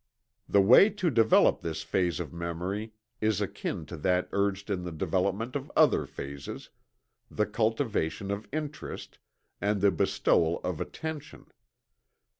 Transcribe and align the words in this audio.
The 0.49 0.61
way 0.61 0.89
to 0.89 1.11
develop 1.11 1.61
this 1.61 1.83
phase 1.83 2.19
of 2.19 2.33
memory 2.33 2.93
is 3.21 3.39
akin 3.39 3.85
to 3.85 3.97
that 3.97 4.29
urged 4.31 4.71
in 4.71 4.81
the 4.83 4.91
development 4.91 5.55
of 5.55 5.71
other 5.75 6.07
phases 6.07 6.71
the 7.29 7.45
cultivation 7.45 8.31
of 8.31 8.47
interest, 8.51 9.19
and 9.61 9.79
the 9.79 9.91
bestowal 9.91 10.59
of 10.63 10.81
attention. 10.81 11.49